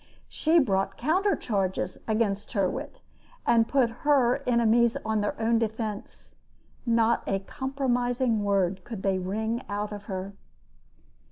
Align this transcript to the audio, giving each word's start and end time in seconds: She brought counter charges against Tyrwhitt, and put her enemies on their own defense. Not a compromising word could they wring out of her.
She 0.29 0.57
brought 0.57 0.97
counter 0.97 1.35
charges 1.35 1.99
against 2.07 2.49
Tyrwhitt, 2.49 3.01
and 3.45 3.67
put 3.67 3.91
her 4.01 4.41
enemies 4.47 4.97
on 5.05 5.21
their 5.21 5.39
own 5.39 5.59
defense. 5.59 6.33
Not 6.87 7.21
a 7.27 7.37
compromising 7.37 8.43
word 8.43 8.83
could 8.83 9.03
they 9.03 9.19
wring 9.19 9.61
out 9.69 9.91
of 9.91 10.05
her. 10.05 10.33